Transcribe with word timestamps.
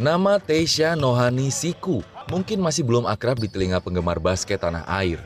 Nama 0.00 0.40
Teisha 0.40 0.96
Nohani 0.96 1.52
Siku 1.52 2.00
mungkin 2.32 2.64
masih 2.64 2.88
belum 2.88 3.04
akrab 3.04 3.36
di 3.36 3.52
telinga 3.52 3.84
penggemar 3.84 4.16
basket 4.16 4.64
tanah 4.64 4.88
air. 4.88 5.20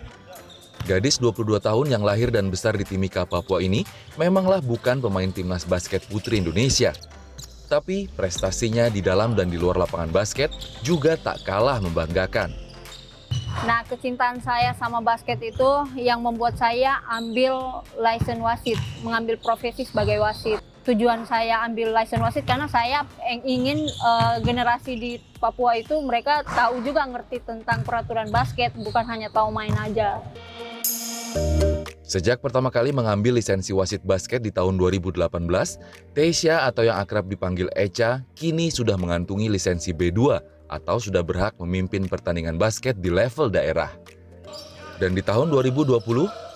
Gadis 0.83 1.23
22 1.23 1.62
tahun 1.62 1.95
yang 1.95 2.03
lahir 2.03 2.35
dan 2.35 2.51
besar 2.51 2.75
di 2.75 2.83
Timika, 2.83 3.23
Papua 3.23 3.63
ini 3.63 3.87
memanglah 4.19 4.59
bukan 4.59 4.98
pemain 4.98 5.30
timnas 5.30 5.62
basket 5.62 6.02
putri 6.11 6.43
Indonesia. 6.43 6.91
Tapi 7.71 8.11
prestasinya 8.19 8.91
di 8.91 8.98
dalam 8.98 9.39
dan 9.39 9.47
di 9.47 9.62
luar 9.62 9.79
lapangan 9.79 10.11
basket 10.11 10.51
juga 10.83 11.15
tak 11.15 11.47
kalah 11.47 11.79
membanggakan. 11.79 12.51
Nah, 13.62 13.87
kecintaan 13.87 14.43
saya 14.43 14.75
sama 14.75 14.98
basket 14.98 15.38
itu 15.38 15.70
yang 15.95 16.19
membuat 16.19 16.59
saya 16.59 16.98
ambil 17.15 17.87
license 17.95 18.43
wasit, 18.43 18.79
mengambil 19.06 19.38
profesi 19.38 19.87
sebagai 19.87 20.19
wasit. 20.19 20.59
Tujuan 20.84 21.24
saya 21.24 21.65
ambil 21.65 21.97
license 21.97 22.20
wasit 22.20 22.45
karena 22.45 22.69
saya 22.69 23.09
ingin 23.41 23.88
uh, 24.05 24.37
generasi 24.45 24.93
di 25.01 25.12
Papua 25.41 25.80
itu 25.80 25.97
mereka 26.05 26.45
tahu 26.45 26.84
juga 26.84 27.09
ngerti 27.09 27.41
tentang 27.41 27.80
peraturan 27.88 28.29
basket, 28.29 28.77
bukan 28.77 29.01
hanya 29.09 29.33
tahu 29.33 29.48
main 29.48 29.73
aja. 29.80 30.20
Sejak 32.05 32.45
pertama 32.45 32.69
kali 32.69 32.93
mengambil 32.93 33.41
lisensi 33.41 33.73
wasit 33.73 34.05
basket 34.05 34.45
di 34.45 34.52
tahun 34.52 34.77
2018, 34.77 35.24
Teisha 36.12 36.69
atau 36.69 36.85
yang 36.85 37.01
akrab 37.01 37.32
dipanggil 37.32 37.73
Echa 37.73 38.21
kini 38.37 38.69
sudah 38.69 39.01
mengantungi 39.01 39.48
lisensi 39.48 39.96
B2 39.96 40.37
atau 40.69 41.01
sudah 41.01 41.24
berhak 41.24 41.57
memimpin 41.57 42.05
pertandingan 42.05 42.60
basket 42.60 43.01
di 43.01 43.09
level 43.09 43.48
daerah. 43.48 43.88
Dan 45.03 45.19
di 45.19 45.23
tahun 45.27 45.51
2020, 45.51 45.98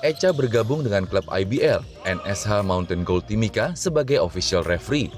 Echa 0.06 0.30
bergabung 0.30 0.86
dengan 0.86 1.10
klub 1.10 1.26
IBL, 1.26 1.82
NSH 2.06 2.62
Mountain 2.62 3.02
Gold 3.02 3.26
Timika 3.26 3.74
sebagai 3.74 4.22
official 4.22 4.62
referee. 4.62 5.10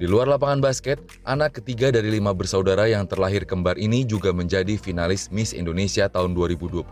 Di 0.00 0.08
luar 0.08 0.28
lapangan 0.28 0.64
basket, 0.64 0.96
anak 1.28 1.60
ketiga 1.60 1.92
dari 1.92 2.08
lima 2.08 2.32
bersaudara 2.32 2.88
yang 2.88 3.04
terlahir 3.04 3.44
kembar 3.44 3.76
ini 3.76 4.04
juga 4.04 4.32
menjadi 4.32 4.80
finalis 4.80 5.28
Miss 5.28 5.52
Indonesia 5.52 6.08
tahun 6.08 6.32
2022 6.32 6.88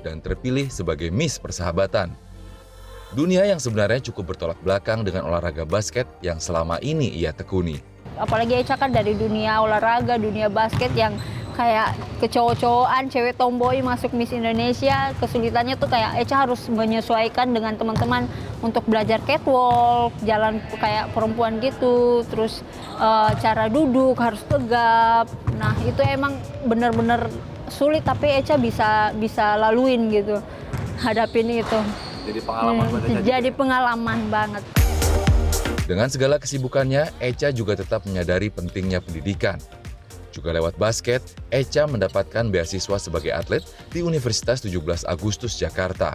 dan 0.00 0.24
terpilih 0.24 0.72
sebagai 0.72 1.12
Miss 1.12 1.36
Persahabatan. 1.36 2.12
Dunia 3.12 3.44
yang 3.44 3.60
sebenarnya 3.60 4.00
cukup 4.08 4.32
bertolak 4.32 4.56
belakang 4.64 5.04
dengan 5.04 5.28
olahraga 5.28 5.68
basket 5.68 6.08
yang 6.24 6.40
selama 6.40 6.80
ini 6.80 7.12
ia 7.12 7.32
tekuni. 7.36 7.80
Apalagi 8.16 8.56
Echa 8.56 8.76
kan 8.76 8.88
dari 8.88 9.12
dunia 9.16 9.60
olahraga, 9.60 10.16
dunia 10.16 10.48
basket 10.48 10.92
yang 10.96 11.16
kayak 11.60 11.92
kecowok-cowokan, 12.24 13.12
cewek 13.12 13.36
tomboy 13.36 13.84
masuk 13.84 14.16
Miss 14.16 14.32
Indonesia, 14.32 15.12
kesulitannya 15.20 15.76
tuh 15.76 15.92
kayak 15.92 16.16
Echa 16.24 16.48
harus 16.48 16.64
menyesuaikan 16.72 17.52
dengan 17.52 17.76
teman-teman 17.76 18.24
untuk 18.64 18.88
belajar 18.88 19.20
catwalk, 19.28 20.16
jalan 20.24 20.64
kayak 20.80 21.12
perempuan 21.12 21.60
gitu, 21.60 22.24
terus 22.32 22.64
uh, 22.96 23.28
cara 23.44 23.68
duduk 23.68 24.16
harus 24.16 24.40
tegap. 24.48 25.28
Nah, 25.60 25.76
itu 25.84 26.00
emang 26.00 26.40
bener-bener 26.64 27.28
sulit 27.68 28.08
tapi 28.08 28.32
Echa 28.32 28.56
bisa 28.56 29.12
bisa 29.20 29.60
laluin 29.60 30.08
gitu. 30.08 30.40
Hadapin 30.96 31.44
itu. 31.52 31.80
Jadi 32.24 32.40
pengalaman 32.40 32.84
hmm, 32.88 32.92
banget. 32.96 33.20
Jadi 33.20 33.48
pengalaman 33.52 34.20
banget. 34.32 34.64
Dengan 35.84 36.08
segala 36.08 36.40
kesibukannya, 36.40 37.12
Echa 37.20 37.52
juga 37.52 37.76
tetap 37.76 38.08
menyadari 38.08 38.48
pentingnya 38.48 39.04
pendidikan. 39.04 39.60
Juga 40.30 40.54
lewat 40.54 40.78
basket, 40.78 41.20
Echa 41.50 41.84
mendapatkan 41.90 42.46
beasiswa 42.46 42.96
sebagai 43.02 43.34
atlet 43.34 43.66
di 43.90 44.00
Universitas 44.00 44.62
17 44.62 45.06
Agustus 45.06 45.58
Jakarta. 45.58 46.14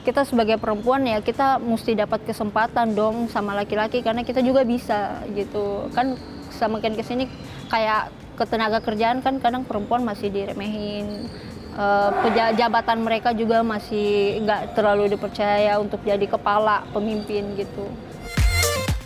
Kita 0.00 0.24
sebagai 0.24 0.56
perempuan 0.56 1.04
ya 1.04 1.20
kita 1.20 1.60
mesti 1.60 1.92
dapat 1.92 2.24
kesempatan 2.24 2.96
dong 2.96 3.28
sama 3.28 3.52
laki-laki 3.52 4.00
karena 4.00 4.24
kita 4.24 4.40
juga 4.40 4.64
bisa 4.64 5.20
gitu. 5.32 5.88
Kan 5.92 6.16
semakin 6.52 6.96
ke 6.96 7.04
sini 7.04 7.24
kayak 7.68 8.12
ketenaga 8.40 8.80
kerjaan 8.80 9.20
kan 9.20 9.36
kadang 9.40 9.64
perempuan 9.68 10.04
masih 10.04 10.32
diremehin. 10.32 11.28
Uh, 11.70 12.12
jabatan 12.58 13.00
mereka 13.00 13.30
juga 13.32 13.62
masih 13.64 14.42
nggak 14.44 14.74
terlalu 14.74 15.16
dipercaya 15.16 15.80
untuk 15.80 16.02
jadi 16.04 16.26
kepala 16.28 16.84
pemimpin 16.92 17.56
gitu. 17.56 17.88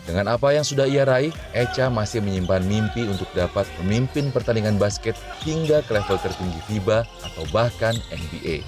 Dengan 0.05 0.37
apa 0.37 0.53
yang 0.53 0.69
sudah 0.69 0.85
ia 0.85 1.09
raih, 1.09 1.33
Echa 1.57 1.89
masih 1.89 2.21
menyimpan 2.21 2.61
mimpi 2.69 3.09
untuk 3.09 3.29
dapat 3.33 3.65
memimpin 3.81 4.29
pertandingan 4.29 4.77
basket 4.77 5.17
hingga 5.41 5.81
ke 5.89 5.97
level 5.97 6.21
tertinggi 6.21 6.61
FIBA 6.69 7.09
atau 7.25 7.45
bahkan 7.57 7.97
NBA. 8.13 8.61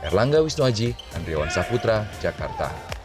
Erlangga 0.00 0.40
Wisnuaji, 0.40 0.96
Andriawan 1.12 1.52
Saputra, 1.52 2.08
Jakarta. 2.24 2.99